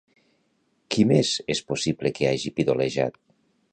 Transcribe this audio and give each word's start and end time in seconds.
Qui 0.95 1.05
més 1.11 1.33
és 1.57 1.63
possible 1.73 2.13
que 2.17 2.29
hagi 2.31 2.53
pidolejat? 2.61 3.21